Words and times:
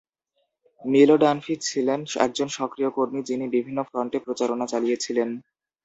মিলো 0.83 1.15
ডানফি 1.17 1.53
ছিলেন 1.67 1.99
একজন 2.19 2.47
সক্রিয় 2.57 2.89
কর্মী 2.89 3.19
যিনি 3.29 3.45
বিভিন্ন 3.55 3.79
ফ্রন্টে 3.83 4.17
প্রচারণা 4.25 4.65
চালিয়েছিলেন। 4.67 5.29